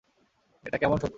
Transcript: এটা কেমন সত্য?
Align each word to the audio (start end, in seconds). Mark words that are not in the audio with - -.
এটা 0.65 0.77
কেমন 0.77 0.97
সত্য? 0.97 1.09